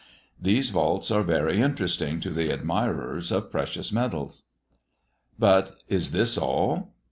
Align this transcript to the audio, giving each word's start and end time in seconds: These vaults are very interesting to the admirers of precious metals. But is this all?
These 0.41 0.71
vaults 0.71 1.11
are 1.11 1.21
very 1.21 1.61
interesting 1.61 2.19
to 2.21 2.31
the 2.31 2.49
admirers 2.51 3.31
of 3.31 3.51
precious 3.51 3.91
metals. 3.91 4.41
But 5.37 5.75
is 5.89 6.09
this 6.09 6.39
all? 6.39 6.95